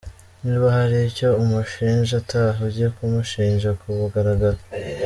Niba 0.43 0.67
hari 0.77 0.97
icyo 1.09 1.29
umushinja 1.43 2.15
taha 2.29 2.59
ujye 2.67 2.87
kumushinja 2.95 3.69
ku 3.79 3.85
mugaragaro! 3.97 4.59